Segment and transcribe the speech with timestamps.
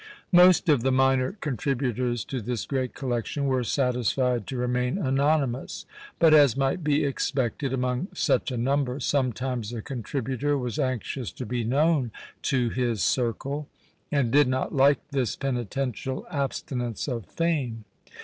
[0.31, 5.85] Most of the minor contributors to this great collection were satisfied to remain anonymous;
[6.17, 11.45] but as might be expected among such a number, sometimes a contributor was anxious to
[11.45, 12.09] be known
[12.41, 13.67] to his circle;
[14.11, 17.83] and did not like this penitential abstinence of fame.